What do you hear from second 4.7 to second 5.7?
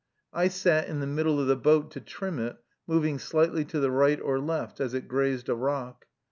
as it grazed a